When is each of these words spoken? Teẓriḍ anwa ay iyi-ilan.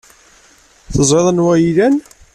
Teẓriḍ 0.93 1.27
anwa 1.31 1.49
ay 1.53 1.59
iyi-ilan. 1.61 1.95